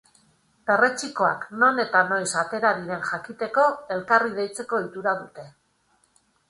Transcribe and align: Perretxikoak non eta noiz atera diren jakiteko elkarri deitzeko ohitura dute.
Perretxikoak 0.69 1.43
non 1.63 1.83
eta 1.85 2.01
noiz 2.13 2.31
atera 2.45 2.73
diren 2.81 3.07
jakiteko 3.11 3.67
elkarri 3.99 4.35
deitzeko 4.41 4.83
ohitura 4.83 5.19
dute. 5.25 5.51